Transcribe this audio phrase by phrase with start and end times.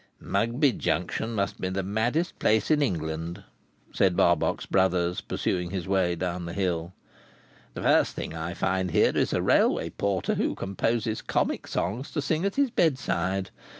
[0.19, 3.43] "Mugby Junction must be the maddest place in England,"
[3.93, 6.93] said Barbox Brothers, pursuing his way down the hill.
[7.75, 12.19] "The first thing I find here is a Railway Porter who composes comic songs to
[12.23, 13.51] sing at his bedside.